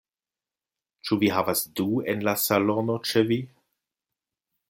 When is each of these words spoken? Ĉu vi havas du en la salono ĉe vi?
Ĉu 1.09 1.17
vi 1.23 1.29
havas 1.33 1.61
du 1.81 1.85
en 2.15 2.25
la 2.29 2.35
salono 2.45 2.97
ĉe 3.11 3.25
vi? 3.33 3.39